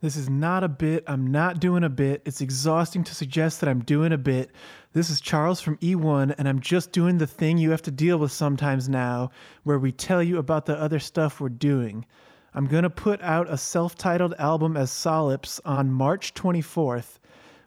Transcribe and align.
This 0.00 0.16
is 0.16 0.30
not 0.30 0.62
a 0.62 0.68
bit. 0.68 1.02
I'm 1.08 1.26
not 1.26 1.58
doing 1.58 1.82
a 1.82 1.88
bit. 1.88 2.22
It's 2.24 2.40
exhausting 2.40 3.02
to 3.02 3.16
suggest 3.16 3.60
that 3.60 3.68
I'm 3.68 3.82
doing 3.82 4.12
a 4.12 4.18
bit. 4.18 4.52
This 4.92 5.10
is 5.10 5.20
Charles 5.20 5.60
from 5.60 5.76
E1, 5.78 6.36
and 6.38 6.48
I'm 6.48 6.60
just 6.60 6.92
doing 6.92 7.18
the 7.18 7.26
thing 7.26 7.58
you 7.58 7.72
have 7.72 7.82
to 7.82 7.90
deal 7.90 8.16
with 8.16 8.30
sometimes 8.30 8.88
now, 8.88 9.32
where 9.64 9.80
we 9.80 9.90
tell 9.90 10.22
you 10.22 10.38
about 10.38 10.66
the 10.66 10.80
other 10.80 11.00
stuff 11.00 11.40
we're 11.40 11.48
doing. 11.48 12.06
I'm 12.54 12.66
going 12.66 12.84
to 12.84 12.90
put 12.90 13.20
out 13.22 13.50
a 13.50 13.58
self 13.58 13.96
titled 13.96 14.34
album 14.38 14.76
as 14.76 14.92
Solips 14.92 15.58
on 15.64 15.90
March 15.90 16.32
24th, 16.32 17.18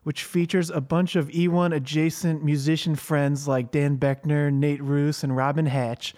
which 0.04 0.24
features 0.24 0.70
a 0.70 0.80
bunch 0.80 1.18
of 1.18 1.28
E1 1.28 1.76
adjacent 1.76 2.46
musician 2.46 2.96
friends 2.96 3.46
like 3.46 3.72
Dan 3.72 3.98
Beckner, 3.98 4.54
Nate 4.54 4.82
Roos, 4.82 5.26
and 5.26 5.36
Robin 5.36 5.66
Hatch 5.66 6.16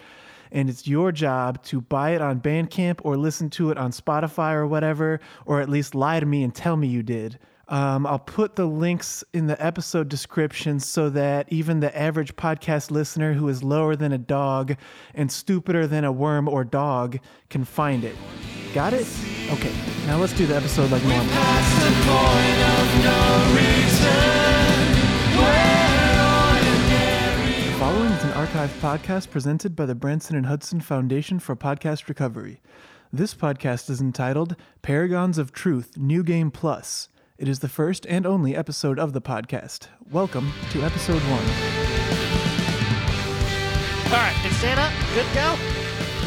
and 0.54 0.70
it's 0.70 0.86
your 0.86 1.12
job 1.12 1.62
to 1.64 1.82
buy 1.82 2.12
it 2.12 2.22
on 2.22 2.40
Bandcamp 2.40 3.00
or 3.02 3.18
listen 3.18 3.50
to 3.50 3.70
it 3.70 3.76
on 3.76 3.90
Spotify 3.90 4.54
or 4.54 4.66
whatever, 4.66 5.20
or 5.44 5.60
at 5.60 5.68
least 5.68 5.94
lie 5.94 6.20
to 6.20 6.24
me 6.24 6.42
and 6.42 6.54
tell 6.54 6.76
me 6.76 6.86
you 6.86 7.02
did. 7.02 7.38
Um, 7.68 8.06
I'll 8.06 8.18
put 8.18 8.56
the 8.56 8.66
links 8.66 9.24
in 9.32 9.46
the 9.46 9.62
episode 9.64 10.08
description 10.08 10.80
so 10.80 11.10
that 11.10 11.46
even 11.50 11.80
the 11.80 11.96
average 11.98 12.36
podcast 12.36 12.90
listener 12.90 13.32
who 13.32 13.48
is 13.48 13.62
lower 13.62 13.96
than 13.96 14.12
a 14.12 14.18
dog 14.18 14.76
and 15.14 15.32
stupider 15.32 15.86
than 15.86 16.04
a 16.04 16.12
worm 16.12 16.48
or 16.48 16.62
dog 16.64 17.18
can 17.50 17.64
find 17.64 18.04
it. 18.04 18.16
Got 18.74 18.92
it? 18.92 19.06
Okay, 19.50 19.72
now 20.06 20.18
let's 20.18 20.32
do 20.34 20.46
the 20.46 20.56
episode 20.56 20.90
like 20.90 21.02
normal. 21.04 21.26
Archive 28.44 28.76
podcast 28.82 29.30
presented 29.30 29.74
by 29.74 29.86
the 29.86 29.94
Branson 29.94 30.36
and 30.36 30.44
Hudson 30.44 30.78
Foundation 30.78 31.38
for 31.38 31.56
Podcast 31.56 32.10
Recovery. 32.10 32.60
This 33.10 33.32
podcast 33.32 33.88
is 33.88 34.02
entitled 34.02 34.54
Paragons 34.82 35.38
of 35.38 35.50
Truth 35.50 35.96
New 35.96 36.22
Game 36.22 36.50
Plus. 36.50 37.08
It 37.38 37.48
is 37.48 37.60
the 37.60 37.70
first 37.70 38.04
and 38.06 38.26
only 38.26 38.54
episode 38.54 38.98
of 38.98 39.14
the 39.14 39.22
podcast. 39.22 39.86
Welcome 40.10 40.52
to 40.72 40.82
episode 40.82 41.22
one. 41.22 41.46
All 44.12 44.20
right, 44.20 44.36
it's 44.44 44.56
set 44.56 44.76
up. 44.76 44.92
Good 45.14 45.26
to 45.26 45.34
go. 45.34 45.56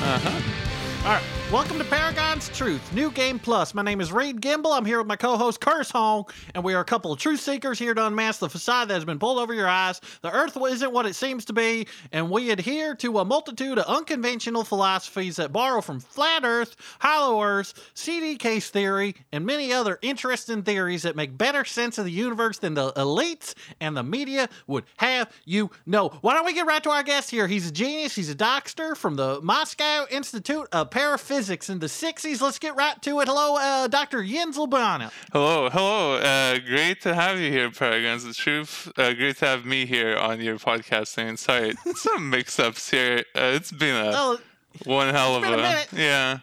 Uh 0.01 0.17
huh. 0.17 1.07
All 1.07 1.13
right, 1.13 1.23
welcome 1.51 1.77
to 1.77 1.85
Paragon's 1.85 2.49
Truth, 2.49 2.93
New 2.93 3.09
Game 3.09 3.39
Plus. 3.39 3.73
My 3.73 3.81
name 3.81 4.01
is 4.01 4.11
Reed 4.11 4.41
Gimble. 4.41 4.73
I'm 4.73 4.83
here 4.83 4.97
with 4.97 5.07
my 5.07 5.15
co-host 5.15 5.61
Curtis 5.61 5.89
Hong, 5.91 6.25
and 6.53 6.61
we 6.61 6.73
are 6.73 6.81
a 6.81 6.85
couple 6.85 7.13
of 7.13 7.19
truth 7.19 7.39
seekers 7.39 7.79
here 7.79 7.93
to 7.93 8.05
unmask 8.05 8.41
the 8.41 8.49
facade 8.49 8.89
that 8.89 8.95
has 8.95 9.05
been 9.05 9.17
pulled 9.17 9.39
over 9.39 9.53
your 9.53 9.67
eyes. 9.67 10.01
The 10.23 10.31
Earth 10.31 10.57
isn't 10.57 10.91
what 10.91 11.05
it 11.05 11.13
seems 11.13 11.45
to 11.45 11.53
be, 11.53 11.87
and 12.11 12.29
we 12.29 12.51
adhere 12.51 12.95
to 12.95 13.19
a 13.19 13.25
multitude 13.25 13.79
of 13.79 13.85
unconventional 13.85 14.65
philosophies 14.65 15.37
that 15.37 15.53
borrow 15.53 15.79
from 15.79 16.01
flat 16.01 16.43
Earth, 16.43 16.75
hollow 16.99 17.41
Earth, 17.41 17.91
CD 17.93 18.35
case 18.35 18.69
theory, 18.69 19.15
and 19.31 19.45
many 19.45 19.71
other 19.71 19.99
interesting 20.01 20.63
theories 20.63 21.03
that 21.03 21.15
make 21.15 21.37
better 21.37 21.63
sense 21.63 21.97
of 21.97 22.03
the 22.03 22.11
universe 22.11 22.59
than 22.59 22.73
the 22.73 22.91
elites 22.93 23.53
and 23.79 23.95
the 23.95 24.03
media 24.03 24.49
would 24.67 24.83
have 24.97 25.31
you 25.45 25.71
know. 25.85 26.09
Why 26.21 26.33
don't 26.33 26.45
we 26.45 26.53
get 26.53 26.65
right 26.65 26.83
to 26.83 26.89
our 26.89 27.03
guest 27.03 27.31
here? 27.31 27.47
He's 27.47 27.69
a 27.69 27.71
genius. 27.71 28.15
He's 28.15 28.29
a 28.29 28.35
doctor 28.35 28.95
from 28.95 29.15
the 29.15 29.39
Moscow 29.41 30.07
Institute 30.11 30.67
of 30.73 30.89
Paraphysics 30.89 31.36
in 31.37 31.77
the 31.79 31.85
60s. 31.85 32.41
Let's 32.41 32.57
get 32.57 32.75
right 32.75 32.99
to 33.03 33.19
it. 33.19 33.27
Hello, 33.27 33.57
uh, 33.57 33.87
Dr. 33.87 34.23
Jens 34.23 34.57
Lubana. 34.57 35.11
Hello, 35.31 35.69
hello. 35.69 36.15
Uh, 36.15 36.57
great 36.57 36.99
to 37.01 37.13
have 37.13 37.39
you 37.39 37.51
here, 37.51 37.69
Paragons 37.69 38.25
of 38.27 38.35
Truth. 38.35 38.91
Uh, 38.97 39.13
great 39.13 39.37
to 39.37 39.45
have 39.45 39.63
me 39.63 39.85
here 39.85 40.17
on 40.17 40.41
your 40.41 40.57
podcasting. 40.57 41.37
Sorry, 41.37 41.73
some 41.95 42.31
mix-ups 42.31 42.89
here. 42.89 43.19
Uh, 43.35 43.53
it's 43.53 43.71
been 43.71 43.93
a 43.95 44.11
Oh, 44.15 44.39
one 44.85 45.13
hell 45.13 45.35
of 45.35 45.43
been 45.43 45.53
a 45.53 45.57
minute. 45.57 45.87
yeah. 45.93 46.39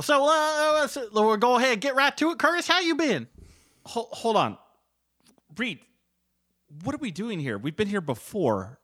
so 0.00 0.26
uh, 0.30 0.72
let's, 0.80 0.96
we'll 1.12 1.36
go 1.36 1.56
ahead 1.58 1.80
get 1.80 1.96
right 1.96 2.16
to 2.18 2.30
it. 2.30 2.38
Curtis, 2.38 2.68
how 2.68 2.78
you 2.78 2.94
been? 2.94 3.26
Hold, 3.86 4.08
hold 4.12 4.36
on. 4.36 4.58
Reed, 5.56 5.80
what 6.84 6.94
are 6.94 6.98
we 6.98 7.10
doing 7.10 7.40
here? 7.40 7.58
We've 7.58 7.76
been 7.76 7.88
here 7.88 8.00
before. 8.00 8.78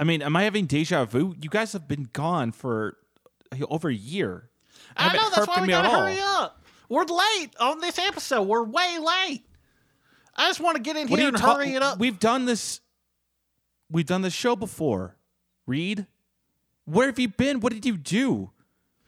I 0.00 0.04
mean, 0.04 0.20
am 0.20 0.34
I 0.34 0.42
having 0.42 0.66
deja 0.66 1.04
vu? 1.04 1.36
You 1.40 1.48
guys 1.48 1.72
have 1.74 1.86
been 1.86 2.08
gone 2.12 2.50
for 2.52 2.96
uh, 2.98 3.07
over 3.68 3.88
a 3.88 3.94
year. 3.94 4.48
I 4.96 5.04
haven't 5.04 5.20
know, 5.20 5.30
that's 5.34 5.48
why 5.48 5.60
we 5.62 5.68
gotta 5.68 5.90
hurry 5.90 6.18
up. 6.20 6.62
We're 6.88 7.04
late 7.04 7.50
on 7.60 7.80
this 7.80 7.98
episode. 7.98 8.42
We're 8.42 8.64
way 8.64 8.98
late. 8.98 9.42
I 10.36 10.48
just 10.48 10.60
want 10.60 10.76
to 10.76 10.82
get 10.82 10.96
in 10.96 11.08
What 11.08 11.18
here 11.18 11.28
and 11.28 11.36
ta- 11.36 11.56
hurry 11.56 11.74
it 11.74 11.82
up. 11.82 11.98
We've 11.98 12.18
done 12.18 12.44
this. 12.46 12.80
We've 13.90 14.06
done 14.06 14.22
this 14.22 14.32
show 14.32 14.54
before. 14.56 15.16
Reed, 15.66 16.06
where 16.84 17.06
have 17.08 17.18
you 17.18 17.28
been? 17.28 17.60
What 17.60 17.72
did 17.72 17.84
you 17.84 17.96
do? 17.96 18.50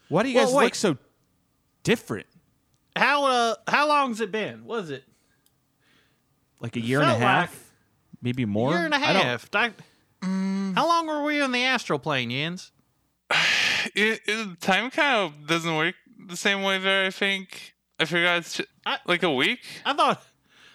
Why 0.09 0.23
do 0.25 0.28
you 0.28 0.37
Well, 0.37 0.47
guys 0.47 0.55
wait. 0.55 0.65
look 0.65 0.75
so 0.75 0.99
different? 1.83 2.27
How 2.97 3.25
uh 3.27 3.55
how 3.69 3.89
long's 3.89 4.21
it 4.21 4.31
been? 4.33 4.65
What 4.65 4.84
is 4.84 4.91
it? 4.91 5.05
Like 6.61 6.77
a 6.77 6.81
year 6.81 7.01
and 7.01 7.11
a 7.11 7.15
half, 7.15 7.51
like- 7.51 7.59
maybe 8.22 8.45
more. 8.45 8.72
Year 8.72 8.84
and 8.84 8.93
a 8.95 8.97
I 8.99 9.12
don't- 9.12 9.22
half. 9.22 9.51
Doc- 9.51 9.72
How 10.22 10.87
long 10.87 11.07
were 11.07 11.22
we 11.22 11.41
in 11.41 11.53
the 11.53 11.62
astral 11.62 11.99
plane, 11.99 12.31
Jens? 12.31 12.72
It, 13.95 14.21
it, 14.27 14.61
time 14.61 14.91
kind 14.91 15.17
of 15.33 15.47
doesn't 15.47 15.77
work 15.77 15.95
the 16.28 16.37
same 16.37 16.62
way 16.62 16.78
there. 16.78 17.06
I 17.06 17.11
think 17.11 17.75
I 17.99 18.05
forgot. 18.05 18.39
It's 18.39 18.55
ju- 18.55 18.65
I- 18.87 18.99
like 19.06 19.23
a 19.23 19.33
week. 19.33 19.61
I 19.84 19.93
thought 19.95 20.23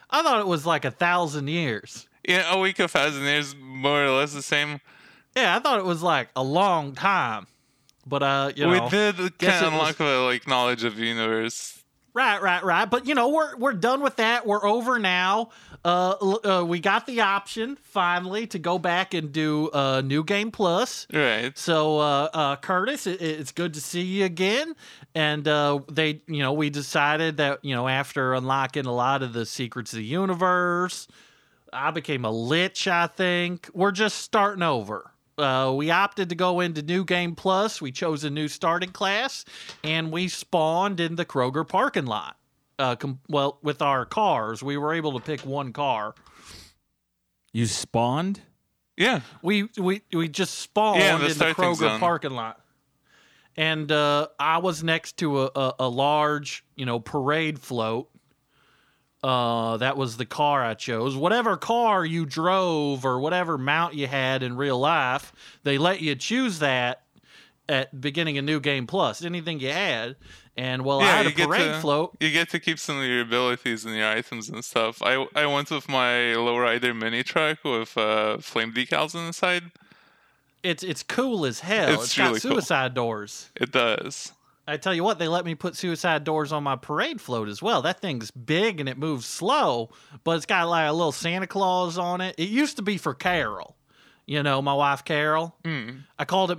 I 0.10 0.22
thought 0.24 0.40
it 0.40 0.48
was 0.48 0.66
like 0.66 0.86
a 0.86 0.92
thousand 0.92 1.48
years. 1.48 2.08
Yeah, 2.28 2.54
a 2.54 2.60
week 2.60 2.80
of 2.80 2.92
thousand 2.92 3.24
years, 3.24 3.56
more 3.56 4.04
or 4.06 4.10
less 4.10 4.34
the 4.34 4.42
same. 4.42 4.82
Yeah, 5.36 5.56
I 5.56 5.60
thought 5.60 5.80
it 5.80 5.86
was 5.86 6.02
like 6.02 6.30
a 6.36 6.44
long 6.44 6.94
time. 6.96 7.48
But 8.08 8.24
uh, 8.24 8.52
you 8.56 8.66
know, 8.66 8.72
we 8.72 8.90
did 8.90 9.16
kind 9.40 9.66
of 9.66 9.74
was- 9.74 9.74
unlock 9.74 9.98
the 9.98 10.20
like 10.26 10.48
knowledge 10.48 10.84
of 10.84 10.96
the 10.96 11.06
universe. 11.06 11.84
Right, 12.16 12.42
right, 12.42 12.64
right. 12.64 12.90
But 12.90 13.08
you 13.08 13.14
know, 13.14 13.28
we're 13.28 13.58
we're 13.58 13.74
done 13.74 14.02
with 14.02 14.16
that. 14.16 14.48
We're 14.48 14.66
over 14.66 14.98
now. 15.00 15.50
Uh, 15.84 16.38
uh 16.46 16.66
we 16.66 16.80
got 16.80 17.06
the 17.06 17.20
option 17.20 17.76
finally 17.76 18.48
to 18.48 18.58
go 18.58 18.80
back 18.80 19.14
and 19.14 19.34
do 19.34 19.70
uh 19.72 20.00
new 20.00 20.24
game 20.24 20.50
plus. 20.50 21.08
Right. 21.12 21.56
So 21.58 22.00
uh, 22.00 22.30
uh 22.34 22.56
Curtis, 22.56 23.06
it, 23.06 23.22
it's 23.22 23.52
good 23.52 23.74
to 23.74 23.82
see 23.82 24.02
you 24.02 24.24
again. 24.24 24.78
And 25.14 25.46
uh 25.46 25.82
they, 25.92 26.22
you 26.28 26.40
know, 26.40 26.54
we 26.54 26.70
decided 26.70 27.36
that 27.38 27.66
you 27.66 27.76
know 27.76 27.90
after 27.90 28.34
unlocking 28.34 28.86
a 28.86 28.94
lot 28.94 29.22
of 29.22 29.34
the 29.34 29.46
secrets 29.46 29.92
of 29.92 29.98
the 29.98 30.06
universe, 30.06 31.10
I 31.74 31.92
became 31.92 32.24
a 32.24 32.32
lich. 32.32 32.88
I 32.88 33.08
think 33.08 33.70
we're 33.74 33.92
just 33.92 34.20
starting 34.20 34.64
over. 34.64 35.12
Uh, 35.38 35.74
we 35.76 35.92
opted 35.92 36.30
to 36.30 36.36
go 36.36 36.62
into 36.62 36.82
New 36.82 37.04
Game 37.04 37.36
Plus. 37.36 37.82
We 37.82 37.92
chose 37.92 38.24
a 38.24 38.30
new 38.30 38.48
starting 38.48 38.92
class, 38.92 39.44
and 39.84 40.12
we 40.12 40.28
spawned 40.30 41.00
in 41.00 41.16
the 41.16 41.26
Kroger 41.26 41.68
parking 41.68 42.06
lot. 42.06 42.38
Uh, 42.80 42.96
com- 42.96 43.20
well, 43.30 43.58
with 43.62 43.82
our 43.82 44.06
cars, 44.06 44.62
we 44.64 44.78
were 44.78 44.94
able 44.94 45.14
to 45.14 45.20
pick 45.20 45.42
one 45.42 45.74
car. 45.74 46.16
You 47.54 47.66
spawned. 47.66 48.42
Yeah. 48.98 49.22
We 49.42 49.70
we 49.78 50.02
we 50.14 50.28
just 50.30 50.60
spawned 50.60 51.00
Yeah, 51.00 51.18
the 51.18 51.28
in 51.32 51.38
the 51.38 51.46
Kroger 51.54 51.76
zone. 51.76 52.00
parking 52.00 52.32
lot, 52.32 52.62
and 53.58 53.92
uh, 53.92 54.28
I 54.40 54.60
was 54.60 54.84
next 54.84 55.18
to 55.18 55.44
a, 55.44 55.52
a, 55.56 55.74
a 55.80 55.90
large, 55.90 56.64
you 56.76 56.86
know, 56.86 57.00
parade 57.00 57.60
float. 57.60 58.10
Uh, 59.26 59.78
that 59.78 59.98
was 59.98 60.18
the 60.18 60.26
car 60.26 60.64
I 60.64 60.76
chose. 60.76 61.16
Whatever 61.16 61.58
car 61.58 62.06
you 62.06 62.28
drove 62.28 63.04
or 63.04 63.20
whatever 63.20 63.58
mount 63.58 63.96
you 63.96 64.06
had 64.06 64.44
in 64.44 64.56
real 64.56 64.78
life, 64.78 65.34
they 65.64 65.80
let 65.80 66.00
you 66.00 66.14
choose 66.14 66.60
that 66.60 67.02
at 67.68 68.00
beginning 68.00 68.38
of 68.38 68.46
New 68.46 68.60
Game 68.60 68.86
Plus. 68.86 69.26
Anything 69.26 69.60
you 69.60 69.72
had, 69.72 70.16
and 70.56 70.86
well, 70.86 71.02
I 71.02 71.08
had 71.08 71.26
a 71.26 71.32
parade 71.32 71.74
to 71.74 71.80
float. 71.80 72.16
you 72.20 72.30
get 72.30 72.50
to 72.50 72.60
keep 72.60 72.78
some 72.78 73.00
of 73.00 73.06
your 73.06 73.22
abilities 73.22 73.84
and 73.84 73.96
your 73.96 74.08
items 74.08 74.48
and 74.48 74.64
stuff. 74.64 75.02
I 75.02 75.26
I 75.34 75.48
went 75.48 75.72
with 75.72 75.90
my 75.90 76.36
lowrider 76.38 76.96
mini 76.96 77.24
truck 77.24 77.64
with 77.64 77.98
uh, 77.98 78.38
flame 78.38 78.74
decals 78.74 79.16
on 79.16 79.26
the 79.26 79.34
side. 79.34 79.72
It's 80.62 80.84
it's 80.84 81.02
cool 81.02 81.48
as 81.48 81.62
hell. 81.62 81.96
It's 81.96 82.04
it's 82.04 82.18
really 82.20 82.34
got 82.34 82.42
cool. 82.44 82.52
suicide 82.52 82.94
doors. 82.94 83.50
It 83.56 83.72
does. 83.72 84.34
I 84.68 84.78
tell 84.78 84.94
you 84.94 85.04
what, 85.04 85.20
they 85.20 85.28
let 85.28 85.46
me 85.46 85.54
put 85.54 85.76
suicide 85.76 86.24
doors 86.24 86.52
on 86.52 86.64
my 86.64 86.76
parade 86.76 87.22
float 87.22 87.50
as 87.50 87.62
well. 87.62 87.82
That 87.84 88.00
thing's 88.02 88.32
big 88.32 88.80
and 88.80 88.90
it 88.90 88.98
moves 88.98 89.26
slow, 89.28 89.92
but 90.24 90.38
it's 90.38 90.46
got 90.48 90.68
like 90.68 90.90
a 90.90 90.94
little 90.94 91.12
Santa 91.12 91.46
Claus 91.48 91.98
on 91.98 92.20
it. 92.22 92.36
It 92.40 92.50
used 92.50 92.78
to 92.78 92.82
be 92.82 92.98
for 92.98 93.14
Carol, 93.14 93.76
you 94.26 94.42
know, 94.42 94.62
my 94.64 94.74
wife 94.74 95.04
Carol. 95.06 95.56
Mm. 95.64 96.02
I 96.18 96.26
called 96.26 96.52
it, 96.52 96.58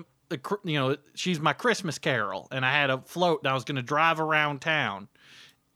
you 0.65 0.79
know, 0.79 0.97
she's 1.15 1.41
my 1.41 1.53
Christmas 1.53 1.99
Carol, 1.99 2.47
and 2.53 2.65
I 2.65 2.73
had 2.73 2.91
a 2.91 2.99
float 2.99 3.41
and 3.43 3.51
I 3.51 3.55
was 3.55 3.65
going 3.65 3.77
to 3.77 3.83
drive 3.83 4.21
around 4.21 4.61
town 4.61 5.09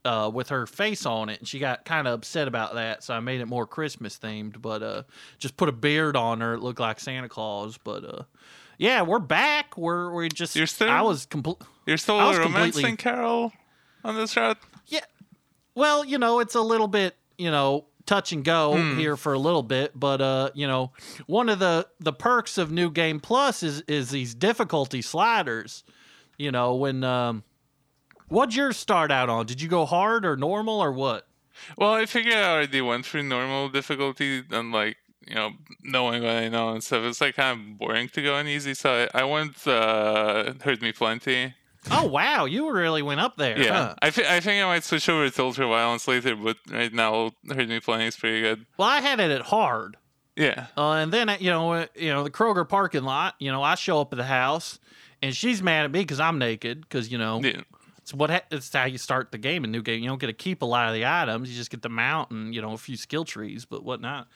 uh, 0.05 0.31
with 0.33 0.49
her 0.49 0.65
face 0.65 1.05
on 1.05 1.29
it, 1.29 1.39
and 1.39 1.47
she 1.47 1.59
got 1.59 1.85
kind 1.85 2.07
of 2.07 2.13
upset 2.13 2.47
about 2.47 2.73
that, 2.75 3.03
so 3.03 3.13
I 3.13 3.19
made 3.19 3.41
it 3.41 3.45
more 3.45 3.67
Christmas 3.67 4.17
themed. 4.17 4.61
But 4.61 4.81
uh, 4.81 5.03
just 5.37 5.57
put 5.57 5.69
a 5.69 5.73
beard 5.73 6.15
on 6.15 6.41
her; 6.41 6.55
it 6.55 6.59
looked 6.61 6.79
like 6.79 6.99
Santa 6.99 7.29
Claus. 7.29 7.77
But 7.77 8.03
uh, 8.03 8.23
yeah, 8.77 9.03
we're 9.03 9.19
back. 9.19 9.77
We're 9.77 10.11
we 10.11 10.29
just. 10.29 10.55
You're 10.55 10.65
still- 10.65 10.89
I 10.89 11.01
was 11.01 11.25
complete. 11.25 11.57
You're 11.91 11.97
still 11.97 12.19
I 12.19 12.29
was 12.29 12.37
romancing 12.37 12.71
completely- 12.71 12.97
Carol 12.97 13.51
on 14.05 14.15
this 14.15 14.37
route. 14.37 14.57
Yeah. 14.87 15.01
Well, 15.75 16.05
you 16.05 16.17
know, 16.17 16.39
it's 16.39 16.55
a 16.55 16.61
little 16.61 16.87
bit, 16.87 17.17
you 17.37 17.51
know, 17.51 17.83
touch 18.05 18.31
and 18.31 18.45
go 18.45 18.77
here 18.95 19.17
for 19.17 19.33
a 19.33 19.37
little 19.37 19.61
bit, 19.61 19.91
but 19.93 20.21
uh, 20.21 20.51
you 20.53 20.67
know, 20.67 20.91
one 21.27 21.49
of 21.49 21.59
the 21.59 21.85
the 21.99 22.13
perks 22.13 22.57
of 22.57 22.71
New 22.71 22.89
Game 22.89 23.19
Plus 23.19 23.61
is 23.61 23.81
is 23.81 24.09
these 24.11 24.33
difficulty 24.33 25.01
sliders. 25.01 25.83
You 26.37 26.51
know, 26.53 26.75
when 26.75 27.03
um 27.03 27.43
What'd 28.29 28.55
yours 28.55 28.77
start 28.77 29.11
out 29.11 29.27
on? 29.27 29.45
Did 29.45 29.61
you 29.61 29.67
go 29.67 29.85
hard 29.85 30.25
or 30.25 30.37
normal 30.37 30.79
or 30.79 30.93
what? 30.93 31.27
Well, 31.77 31.91
I 31.93 32.05
figured 32.05 32.33
I 32.33 32.49
already 32.53 32.79
went 32.79 33.05
through 33.05 33.23
normal 33.23 33.67
difficulty 33.67 34.43
and 34.49 34.71
like 34.71 34.95
you 35.27 35.35
know 35.35 35.51
knowing 35.83 36.23
what 36.23 36.31
I 36.31 36.47
know 36.47 36.69
and 36.69 36.81
stuff. 36.81 37.03
It's 37.03 37.19
like 37.19 37.35
kind 37.35 37.59
of 37.59 37.77
boring 37.77 38.07
to 38.09 38.21
go 38.21 38.35
on 38.35 38.47
easy, 38.47 38.73
so 38.73 39.07
I, 39.13 39.21
I 39.21 39.23
went 39.25 39.67
uh, 39.67 40.53
hurt 40.63 40.81
me 40.81 40.93
plenty. 40.93 41.55
Oh 41.89 42.05
wow, 42.07 42.45
you 42.45 42.71
really 42.71 43.01
went 43.01 43.19
up 43.19 43.37
there. 43.37 43.59
Yeah, 43.59 43.71
huh? 43.73 43.95
I, 44.01 44.11
thi- 44.11 44.27
I 44.27 44.39
think 44.39 44.63
I 44.63 44.67
might 44.67 44.83
switch 44.83 45.09
over 45.09 45.29
to 45.29 45.41
ultra 45.41 45.67
violence 45.67 46.07
later, 46.07 46.35
but 46.35 46.57
right 46.69 46.93
now 46.93 47.31
hurt 47.49 47.67
me 47.67 47.79
plenty 47.79 48.05
is 48.05 48.15
pretty 48.15 48.41
good. 48.41 48.65
Well, 48.77 48.87
I 48.87 49.01
had 49.01 49.19
it 49.19 49.31
at 49.31 49.41
hard. 49.41 49.97
Yeah, 50.35 50.67
Uh, 50.77 50.91
and 50.93 51.11
then 51.11 51.29
you 51.39 51.49
know, 51.49 51.73
uh, 51.73 51.85
you 51.95 52.09
know, 52.09 52.23
the 52.23 52.29
Kroger 52.31 52.67
parking 52.67 53.03
lot. 53.03 53.35
You 53.39 53.51
know, 53.51 53.63
I 53.63 53.75
show 53.75 53.99
up 53.99 54.13
at 54.13 54.17
the 54.17 54.23
house, 54.23 54.79
and 55.21 55.35
she's 55.35 55.61
mad 55.61 55.85
at 55.85 55.91
me 55.91 55.99
because 56.01 56.19
I'm 56.19 56.37
naked. 56.37 56.81
Because 56.81 57.11
you 57.11 57.17
know, 57.17 57.41
yeah. 57.43 57.61
it's 57.97 58.13
what 58.13 58.29
ha- 58.29 58.45
it's 58.51 58.71
how 58.71 58.85
you 58.85 58.97
start 58.97 59.31
the 59.31 59.37
game 59.37 59.63
in 59.65 59.71
new 59.71 59.81
game. 59.81 60.01
You 60.01 60.09
don't 60.09 60.21
get 60.21 60.27
to 60.27 60.33
keep 60.33 60.61
a 60.61 60.65
lot 60.65 60.87
of 60.87 60.93
the 60.93 61.05
items. 61.05 61.49
You 61.49 61.55
just 61.57 61.69
get 61.71 61.81
the 61.81 61.89
mount 61.89 62.31
and 62.31 62.55
you 62.55 62.61
know 62.61 62.73
a 62.73 62.77
few 62.77 62.95
skill 62.95 63.25
trees, 63.25 63.65
but 63.65 63.83
whatnot. 63.83 64.27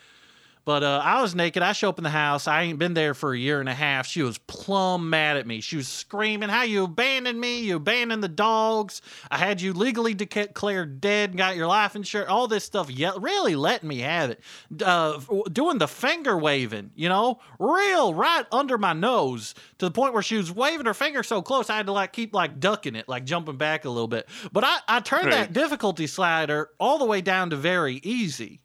But 0.66 0.82
uh, 0.82 1.00
I 1.04 1.22
was 1.22 1.36
naked. 1.36 1.62
I 1.62 1.74
show 1.74 1.90
up 1.90 2.00
in 2.00 2.04
the 2.04 2.10
house. 2.10 2.48
I 2.48 2.64
ain't 2.64 2.80
been 2.80 2.96
there 2.96 3.14
for 3.14 3.34
a 3.34 3.38
year 3.38 3.60
and 3.60 3.70
a 3.70 3.74
half. 3.74 4.08
She 4.08 4.24
was 4.24 4.40
plumb 4.40 5.12
mad 5.12 5.38
at 5.38 5.46
me. 5.46 5.62
She 5.62 5.78
was 5.78 5.88
screaming, 5.88 6.50
"How 6.50 6.64
you 6.64 6.86
abandoned 6.86 7.40
me? 7.40 7.62
You 7.62 7.76
abandoned 7.76 8.24
the 8.24 8.28
dogs. 8.28 9.04
I 9.30 9.38
had 9.38 9.62
you 9.62 9.74
legally 9.74 10.16
declared 10.16 11.00
dead 11.00 11.30
and 11.30 11.38
got 11.38 11.56
your 11.56 11.68
life 11.68 11.96
insurance. 11.96 12.32
All 12.32 12.48
this 12.48 12.64
stuff. 12.64 12.90
Yeah, 12.90 13.12
really 13.20 13.56
letting 13.56 13.88
me 13.88 14.00
have 14.00 14.32
it. 14.32 14.42
Uh, 14.84 15.20
doing 15.52 15.78
the 15.78 15.88
finger 15.88 16.36
waving, 16.36 16.90
you 16.96 17.10
know, 17.10 17.40
real 17.60 18.16
right 18.16 18.46
under 18.52 18.80
my 18.80 18.94
nose 18.94 19.54
to 19.78 19.86
the 19.86 19.92
point 19.92 20.14
where 20.14 20.24
she 20.24 20.38
was 20.38 20.52
waving 20.52 20.88
her 20.88 20.96
finger 20.96 21.22
so 21.22 21.44
close 21.44 21.70
I 21.70 21.78
had 21.78 21.86
to 21.86 21.92
like 21.92 22.12
keep 22.12 22.34
like 22.34 22.60
ducking 22.60 22.96
it, 22.96 23.08
like 23.08 23.26
jumping 23.26 23.58
back 23.58 23.86
a 23.86 23.90
little 23.90 24.08
bit. 24.08 24.28
But 24.52 24.64
I 24.64 24.78
I 24.88 25.00
turned 25.00 25.32
that 25.32 25.54
difficulty 25.54 26.08
slider 26.08 26.72
all 26.80 26.98
the 26.98 27.06
way 27.06 27.22
down 27.22 27.52
to 27.52 27.56
very 27.56 27.98
easy. 27.98 28.62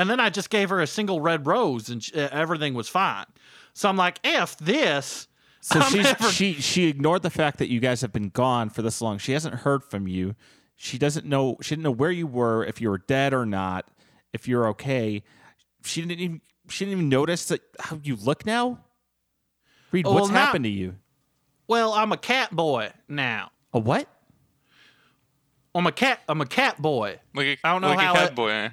And 0.00 0.08
then 0.08 0.18
I 0.18 0.30
just 0.30 0.48
gave 0.48 0.70
her 0.70 0.80
a 0.80 0.86
single 0.86 1.20
red 1.20 1.46
rose 1.46 1.90
and 1.90 2.02
sh- 2.02 2.12
uh, 2.14 2.30
everything 2.32 2.72
was 2.72 2.88
fine. 2.88 3.26
So 3.74 3.86
I'm 3.86 3.98
like, 3.98 4.18
F 4.24 4.56
this. 4.56 5.28
So 5.60 5.78
I'm 5.78 5.92
she's, 5.92 6.04
never- 6.04 6.30
she 6.32 6.54
she 6.54 6.88
ignored 6.88 7.20
the 7.20 7.28
fact 7.28 7.58
that 7.58 7.68
you 7.68 7.80
guys 7.80 8.00
have 8.00 8.10
been 8.10 8.30
gone 8.30 8.70
for 8.70 8.80
this 8.80 9.02
long. 9.02 9.18
She 9.18 9.32
hasn't 9.32 9.56
heard 9.56 9.84
from 9.84 10.08
you. 10.08 10.36
She 10.74 10.96
doesn't 10.96 11.26
know. 11.26 11.58
She 11.60 11.74
didn't 11.74 11.84
know 11.84 11.90
where 11.90 12.10
you 12.10 12.26
were, 12.26 12.64
if 12.64 12.80
you 12.80 12.88
were 12.88 12.96
dead 12.96 13.34
or 13.34 13.44
not, 13.44 13.88
if 14.32 14.48
you're 14.48 14.68
okay. 14.68 15.22
She 15.84 16.00
didn't 16.00 16.18
even. 16.18 16.40
She 16.70 16.86
didn't 16.86 16.98
even 16.98 17.08
notice 17.10 17.44
that 17.48 17.60
how 17.78 18.00
you 18.02 18.16
look 18.16 18.46
now. 18.46 18.78
Reed, 19.92 20.06
what's 20.06 20.14
well, 20.14 20.28
not- 20.28 20.34
happened 20.46 20.64
to 20.64 20.70
you? 20.70 20.94
Well, 21.68 21.92
I'm 21.92 22.12
a 22.12 22.16
cat 22.16 22.52
boy 22.52 22.92
now. 23.06 23.50
A 23.74 23.78
what? 23.78 24.08
I'm 25.74 25.86
a 25.86 25.92
cat. 25.92 26.20
I'm 26.26 26.40
a 26.40 26.46
cat 26.46 26.80
boy. 26.80 27.20
Like 27.34 27.46
a, 27.46 27.58
I 27.64 27.72
don't 27.72 27.82
know 27.82 27.88
like 27.88 27.98
how 27.98 28.12
a 28.14 28.16
cat 28.16 28.30
it- 28.30 28.34
boy. 28.34 28.70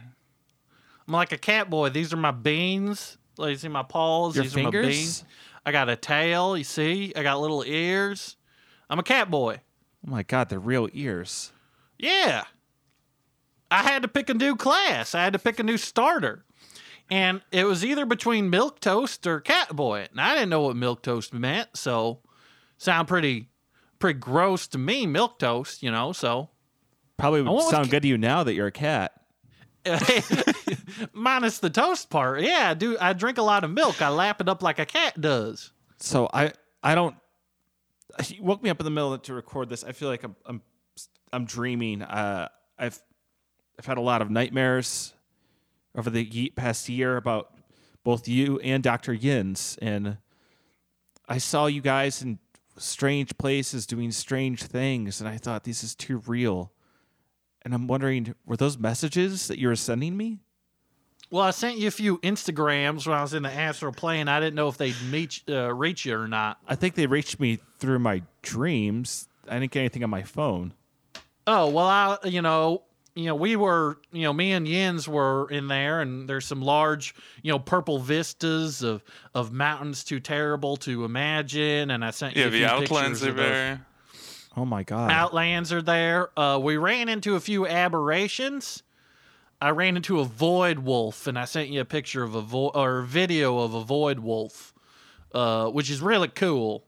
I'm 1.08 1.14
like 1.14 1.32
a 1.32 1.38
cat 1.38 1.70
boy. 1.70 1.90
These 1.90 2.14
are 2.14 2.18
my 2.18 2.32
beans. 2.32 3.18
Like, 3.38 3.52
you 3.52 3.58
see 3.58 3.68
my 3.68 3.84
paws. 3.84 4.36
Your 4.36 4.44
These 4.44 4.58
are 4.58 4.64
my 4.64 4.70
beans. 4.72 5.24
I 5.66 5.72
got 5.72 5.90
a 5.90 5.96
tail. 5.96 6.58
You 6.58 6.64
see? 6.64 7.14
I 7.16 7.24
got 7.24 7.40
little 7.40 7.64
ears. 7.66 8.36
I'm 8.90 9.00
a 9.00 9.04
cat 9.04 9.30
boy. 9.30 9.62
Oh 10.06 10.12
my 10.12 10.24
god, 10.24 10.50
they're 10.50 10.60
real 10.60 10.90
ears. 10.94 11.52
Yeah. 11.98 12.46
I 13.70 13.84
had 13.84 14.02
to 14.04 14.08
pick 14.08 14.30
a 14.30 14.34
new 14.34 14.56
class. 14.56 15.14
I 15.14 15.24
had 15.24 15.34
to 15.34 15.40
pick 15.40 15.60
a 15.60 15.64
new 15.64 15.78
starter. 15.78 16.46
And 17.10 17.42
it 17.52 17.66
was 17.66 17.86
either 17.86 18.06
between 18.06 18.50
milk 18.50 18.80
toast 18.80 19.26
or 19.28 19.40
cat 19.40 19.76
boy. 19.76 20.08
And 20.12 20.20
I 20.20 20.36
didn't 20.36 20.50
know 20.50 20.62
what 20.62 20.76
milk 20.76 21.04
toast 21.04 21.34
meant, 21.34 21.70
so 21.74 22.20
sound 22.78 23.08
pretty 23.08 23.50
pretty 24.00 24.20
gross 24.20 24.68
to 24.68 24.78
me, 24.78 25.06
milk 25.08 25.40
toast, 25.40 25.82
you 25.82 25.92
know, 25.92 26.12
so 26.12 26.50
Probably 27.18 27.42
would 27.42 27.64
sound 27.64 27.90
good 27.90 28.04
to 28.04 28.08
you 28.08 28.18
now 28.18 28.44
that 28.44 28.54
you're 28.54 28.68
a 28.68 28.72
cat. 28.72 29.14
minus 31.14 31.60
the 31.60 31.70
toast 31.70 32.10
part. 32.10 32.42
Yeah, 32.42 32.70
I 32.72 32.74
do 32.74 32.98
I 33.00 33.14
drink 33.14 33.38
a 33.38 33.44
lot 33.44 33.64
of 33.64 33.72
milk. 33.72 34.02
I 34.02 34.10
lap 34.10 34.42
it 34.42 34.50
up 34.50 34.62
like 34.62 34.80
a 34.80 34.86
cat 34.86 35.20
does. 35.20 35.72
So 36.00 36.30
I 36.34 36.54
I 36.84 36.96
don't. 36.96 37.16
You 38.28 38.42
woke 38.42 38.64
me 38.64 38.70
up 38.70 38.80
in 38.80 38.86
the 38.86 38.92
middle 38.92 39.18
to 39.18 39.34
record 39.34 39.70
this. 39.70 39.84
I 39.84 39.92
feel 39.92 40.10
like 40.10 40.24
I'm 40.24 40.36
I'm 40.46 40.62
I'm 41.32 41.46
dreaming. 41.46 42.02
Uh, 42.02 42.48
I've 42.78 43.00
I've 43.78 43.86
had 43.86 43.98
a 43.98 44.02
lot 44.02 44.22
of 44.22 44.30
nightmares 44.30 45.14
over 45.96 46.10
the 46.10 46.52
past 46.56 46.90
year 46.90 47.18
about 47.18 47.54
both 48.04 48.28
you 48.28 48.60
and 48.60 48.82
Doctor 48.82 49.16
Jens, 49.16 49.78
and 49.82 50.18
I 51.28 51.38
saw 51.40 51.66
you 51.66 51.82
guys 51.82 52.22
in 52.22 52.40
strange 52.78 53.38
places 53.38 53.86
doing 53.86 54.12
strange 54.12 54.64
things, 54.64 55.20
and 55.20 55.28
I 55.28 55.38
thought 55.38 55.64
this 55.64 55.84
is 55.84 55.96
too 55.96 56.22
real. 56.26 56.72
And 57.68 57.74
I'm 57.74 57.86
wondering, 57.88 58.34
were 58.46 58.56
those 58.56 58.78
messages 58.78 59.50
that 59.50 59.60
you 59.60 59.68
were 59.68 59.76
sending 59.76 60.16
me? 60.16 60.40
Well, 61.30 61.44
I 61.44 61.52
sent 61.52 61.78
you 61.78 61.90
a 61.90 61.92
few 61.92 62.18
Instagrams 62.20 63.06
when 63.06 63.18
I 63.18 63.22
was 63.22 63.34
in 63.34 63.44
the 63.44 63.52
astral 63.52 63.92
plane. 63.92 64.30
I 64.30 64.40
didn't 64.40 64.56
know 64.56 64.70
if 64.70 64.78
they'd 64.78 64.96
meet 65.12 65.44
uh, 65.50 65.74
reach 65.74 66.06
you 66.06 66.18
or 66.18 66.30
not. 66.30 66.60
I 66.66 66.76
think 66.76 66.96
they 66.96 67.08
reached 67.08 67.42
me 67.42 67.60
through 67.80 68.00
my 68.00 68.22
dreams. 68.42 69.28
I 69.50 69.60
didn't 69.60 69.74
get 69.74 69.82
anything 69.82 70.02
on 70.06 70.10
my 70.10 70.24
phone. 70.24 70.76
Oh 71.46 71.68
well, 71.68 71.88
I 71.88 72.18
you 72.24 72.42
know 72.42 72.84
you 73.16 73.26
know 73.26 73.36
we 73.36 73.58
were 73.58 73.98
you 74.14 74.22
know 74.24 74.32
me 74.32 74.54
and 74.54 74.66
Jens 74.66 75.06
were 75.06 75.50
in 75.52 75.68
there, 75.68 76.00
and 76.00 76.30
there's 76.30 76.46
some 76.46 76.62
large 76.62 77.14
you 77.42 77.52
know 77.52 77.60
purple 77.60 78.00
vistas 78.00 78.82
of 78.82 79.04
of 79.36 79.52
mountains 79.52 80.06
too 80.06 80.22
terrible 80.22 80.78
to 80.78 81.04
imagine, 81.04 81.92
and 81.92 82.06
I 82.06 82.12
sent 82.12 82.38
you 82.38 82.44
Yeah, 82.44 82.48
a 82.48 82.52
the 82.52 82.58
few 82.60 82.66
outlines 82.68 83.20
pictures 83.20 83.24
are 83.24 83.30
of 83.32 83.36
those. 83.36 83.46
there. 83.46 83.86
Oh 84.58 84.66
my 84.66 84.82
god! 84.84 85.12
Outlands 85.12 85.72
are 85.72 85.82
there. 85.84 86.38
Uh, 86.38 86.58
we 86.58 86.76
ran 86.78 87.08
into 87.10 87.36
a 87.36 87.40
few 87.40 87.68
aberrations. 87.68 88.82
I 89.62 89.70
ran 89.70 89.96
into 89.96 90.20
a 90.20 90.24
void 90.26 90.80
wolf, 90.80 91.28
and 91.28 91.38
I 91.38 91.46
sent 91.46 91.70
you 91.70 91.80
a 91.82 91.86
picture 91.86 92.24
of 92.24 92.36
a 92.36 92.42
vo- 92.42 92.70
or 92.74 93.00
a 93.00 93.04
video 93.06 93.60
of 93.60 93.74
a 93.76 93.84
void 93.84 94.20
wolf, 94.20 94.74
uh, 95.34 95.68
which 95.70 95.90
is 95.90 96.02
really 96.02 96.28
cool. 96.28 96.84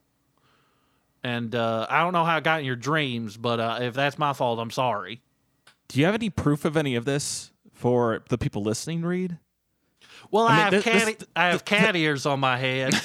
And 1.23 1.53
uh, 1.53 1.85
I 1.89 2.01
don't 2.01 2.13
know 2.13 2.25
how 2.25 2.37
it 2.37 2.43
got 2.43 2.59
in 2.61 2.65
your 2.65 2.75
dreams, 2.75 3.37
but 3.37 3.59
uh, 3.59 3.79
if 3.81 3.93
that's 3.93 4.17
my 4.17 4.33
fault, 4.33 4.59
I'm 4.59 4.71
sorry. 4.71 5.21
Do 5.89 5.99
you 5.99 6.05
have 6.05 6.15
any 6.15 6.29
proof 6.29 6.63
of 6.65 6.77
any 6.77 6.95
of 6.95 7.05
this 7.05 7.51
for 7.73 8.23
the 8.29 8.37
people 8.37 8.61
listening, 8.63 9.01
Reed? 9.01 9.37
Well, 10.31 10.45
I, 10.47 10.49
I 10.49 10.53
mean, 10.55 10.61
have 10.63 10.71
this- 10.71 10.83
cat, 10.83 11.05
this- 11.19 11.27
I 11.35 11.47
have 11.47 11.65
cat 11.65 11.95
ears 11.95 12.25
on 12.25 12.39
my 12.39 12.57
head. 12.57 12.93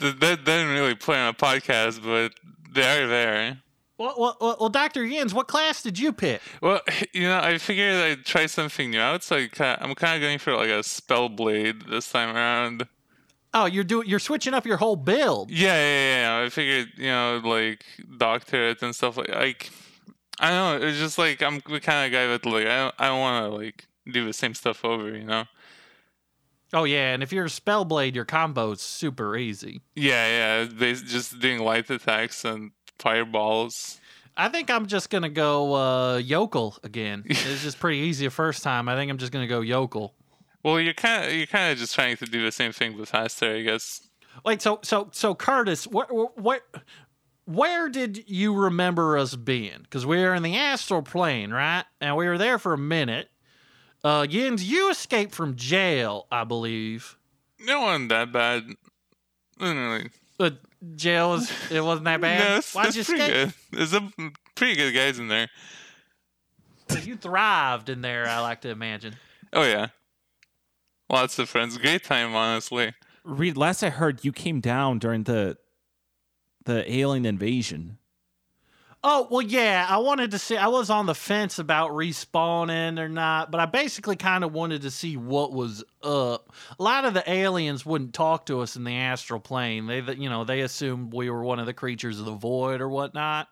Th- 0.00 0.16
That 0.18 0.44
didn't 0.44 0.68
really 0.72 0.94
play 0.94 1.18
on 1.18 1.28
a 1.28 1.34
podcast, 1.34 2.02
but 2.02 2.32
they 2.72 3.02
are 3.02 3.06
there. 3.06 3.58
well, 3.98 4.14
well, 4.18 4.36
well, 4.40 4.56
well, 4.60 4.68
Doctor 4.68 5.06
Jens, 5.08 5.34
what 5.34 5.48
class 5.48 5.82
did 5.82 5.98
you 5.98 6.12
pick? 6.12 6.40
Well, 6.62 6.80
you 7.12 7.22
know, 7.24 7.38
I 7.40 7.58
figured 7.58 7.94
I'd 7.96 8.24
try 8.24 8.46
something 8.46 8.90
new 8.90 9.00
out, 9.00 9.22
so 9.22 9.36
I 9.36 9.48
ki- 9.48 9.64
I'm 9.64 9.94
kind 9.94 10.16
of 10.16 10.20
going 10.26 10.38
for 10.38 10.54
like 10.54 10.70
a 10.70 10.82
spell 10.82 11.28
blade 11.28 11.82
this 11.88 12.10
time 12.10 12.34
around. 12.34 12.86
Oh, 13.52 13.66
you're 13.66 13.82
doing 13.84 14.06
you're 14.08 14.20
switching 14.20 14.54
up 14.54 14.64
your 14.64 14.76
whole 14.76 14.96
build. 14.96 15.50
Yeah, 15.50 15.74
yeah, 15.74 16.20
yeah. 16.40 16.44
I 16.46 16.48
figured, 16.50 16.90
you 16.96 17.06
know, 17.08 17.40
like 17.42 17.84
doctor 18.16 18.68
it 18.70 18.82
and 18.82 18.94
stuff 18.94 19.16
like 19.16 19.28
like. 19.28 19.70
I 20.42 20.48
don't 20.50 20.80
know. 20.80 20.86
It's 20.86 20.98
just 20.98 21.18
like 21.18 21.42
I'm 21.42 21.60
the 21.68 21.80
kind 21.80 22.06
of 22.06 22.12
guy 22.16 22.26
that 22.28 22.46
like 22.46 22.66
I 22.66 22.76
don't, 22.78 22.94
I 22.98 23.08
don't 23.08 23.20
want 23.20 23.44
to 23.44 23.56
like 23.56 23.86
do 24.10 24.24
the 24.24 24.32
same 24.32 24.54
stuff 24.54 24.84
over, 24.84 25.14
you 25.14 25.24
know. 25.24 25.44
Oh 26.72 26.84
yeah, 26.84 27.12
and 27.12 27.22
if 27.22 27.32
you're 27.32 27.46
a 27.46 27.48
spellblade, 27.48 28.14
your 28.14 28.24
combo's 28.24 28.80
super 28.80 29.36
easy. 29.36 29.82
Yeah, 29.96 30.62
yeah. 30.62 30.68
They 30.70 30.94
just 30.94 31.38
doing 31.40 31.60
light 31.60 31.90
attacks 31.90 32.44
and 32.44 32.70
fireballs. 32.98 34.00
I 34.36 34.48
think 34.48 34.70
I'm 34.70 34.86
just 34.86 35.10
gonna 35.10 35.28
go 35.28 35.74
uh, 35.74 36.16
yokel 36.18 36.78
again. 36.84 37.24
it's 37.26 37.62
just 37.62 37.78
pretty 37.80 37.98
easy 37.98 38.26
the 38.26 38.30
first 38.30 38.62
time. 38.62 38.88
I 38.88 38.94
think 38.94 39.10
I'm 39.10 39.18
just 39.18 39.32
gonna 39.32 39.48
go 39.48 39.60
yokel. 39.60 40.14
Well, 40.62 40.80
you're 40.80 40.94
kind 40.94 41.26
of 41.26 41.32
you're 41.32 41.46
kind 41.46 41.72
of 41.72 41.78
just 41.78 41.94
trying 41.94 42.16
to 42.18 42.26
do 42.26 42.44
the 42.44 42.52
same 42.52 42.72
thing 42.72 42.96
but 42.96 43.08
faster, 43.08 43.56
I 43.56 43.62
guess. 43.62 44.08
Wait, 44.44 44.62
so 44.62 44.78
so 44.82 45.08
so 45.12 45.34
Curtis, 45.34 45.86
what, 45.86 46.08
where 46.40 46.60
where 47.46 47.88
did 47.88 48.28
you 48.28 48.54
remember 48.54 49.18
us 49.18 49.34
being? 49.34 49.80
Because 49.82 50.06
we 50.06 50.18
were 50.18 50.34
in 50.34 50.42
the 50.42 50.56
astral 50.56 51.02
plane, 51.02 51.50
right? 51.50 51.84
And 52.00 52.16
we 52.16 52.26
were 52.26 52.38
there 52.38 52.58
for 52.58 52.72
a 52.72 52.78
minute. 52.78 53.28
Uh, 54.02 54.26
Jens, 54.26 54.64
you 54.64 54.90
escaped 54.90 55.34
from 55.34 55.56
jail, 55.56 56.26
I 56.30 56.44
believe. 56.44 57.16
No 57.60 57.82
one 57.82 58.08
that 58.08 58.32
bad. 58.32 58.64
But 60.38 60.58
jail 60.96 61.30
was 61.30 61.52
it 61.70 61.82
wasn't 61.82 62.06
that 62.06 62.20
bad. 62.20 62.38
No, 62.48 62.56
it's, 62.56 62.74
Why'd 62.74 62.86
it's 62.88 62.96
you 62.96 63.04
pretty 63.04 63.22
escape? 63.22 63.54
good. 63.70 63.78
There's 63.78 63.90
some 63.90 64.32
pretty 64.54 64.76
good 64.76 64.92
guys 64.94 65.18
in 65.18 65.28
there. 65.28 65.48
You 67.02 67.16
thrived 67.16 67.88
in 67.88 68.00
there, 68.00 68.26
I 68.26 68.40
like 68.40 68.62
to 68.62 68.70
imagine. 68.70 69.16
Oh 69.52 69.62
yeah, 69.64 69.88
lots 71.10 71.38
of 71.38 71.48
friends. 71.48 71.76
Great 71.78 72.02
time, 72.02 72.34
honestly. 72.34 72.94
Reed, 73.22 73.56
last 73.56 73.82
I 73.82 73.90
heard, 73.90 74.24
you 74.24 74.32
came 74.32 74.60
down 74.60 74.98
during 74.98 75.24
the 75.24 75.58
the 76.64 76.90
alien 76.90 77.26
invasion. 77.26 77.98
Oh 79.02 79.26
well, 79.30 79.40
yeah. 79.40 79.86
I 79.88 79.96
wanted 79.98 80.32
to 80.32 80.38
see. 80.38 80.58
I 80.58 80.68
was 80.68 80.90
on 80.90 81.06
the 81.06 81.14
fence 81.14 81.58
about 81.58 81.92
respawning 81.92 82.98
or 82.98 83.08
not, 83.08 83.50
but 83.50 83.58
I 83.58 83.64
basically 83.64 84.16
kind 84.16 84.44
of 84.44 84.52
wanted 84.52 84.82
to 84.82 84.90
see 84.90 85.16
what 85.16 85.52
was 85.52 85.82
up. 86.02 86.52
A 86.78 86.82
lot 86.82 87.06
of 87.06 87.14
the 87.14 87.28
aliens 87.30 87.86
wouldn't 87.86 88.12
talk 88.12 88.46
to 88.46 88.60
us 88.60 88.76
in 88.76 88.84
the 88.84 88.94
astral 88.94 89.40
plane. 89.40 89.86
They, 89.86 90.00
you 90.00 90.28
know, 90.28 90.44
they 90.44 90.60
assumed 90.60 91.14
we 91.14 91.30
were 91.30 91.42
one 91.42 91.58
of 91.58 91.64
the 91.64 91.72
creatures 91.72 92.18
of 92.20 92.26
the 92.26 92.32
void 92.32 92.82
or 92.82 92.90
whatnot. 92.90 93.48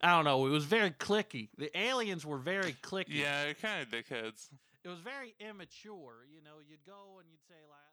I 0.00 0.16
don't 0.16 0.24
know. 0.24 0.46
It 0.46 0.50
was 0.50 0.64
very 0.64 0.90
clicky. 0.90 1.50
The 1.58 1.70
aliens 1.78 2.24
were 2.24 2.38
very 2.38 2.74
clicky. 2.82 3.08
Yeah, 3.08 3.44
they're 3.44 3.54
kind 3.54 3.82
of 3.82 3.88
dickheads. 3.90 4.48
It 4.84 4.88
was 4.88 4.98
very 4.98 5.34
immature. 5.38 6.26
You 6.34 6.42
know, 6.42 6.58
you'd 6.68 6.84
go 6.86 7.18
and 7.18 7.28
you'd 7.30 7.46
say 7.46 7.60
like. 7.68 7.91